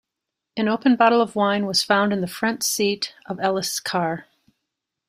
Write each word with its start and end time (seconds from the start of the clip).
An 0.57 0.67
open 0.67 0.95
bottle 0.95 1.21
of 1.21 1.35
wine 1.35 1.67
was 1.67 1.83
found 1.83 2.11
in 2.11 2.21
the 2.21 2.25
front 2.27 2.63
seat 2.63 3.13
of 3.27 3.39
Ellis' 3.39 3.79
car. 3.79 4.25